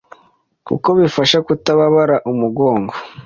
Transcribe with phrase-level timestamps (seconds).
[0.67, 2.93] kuko bifasha kutababara umugongo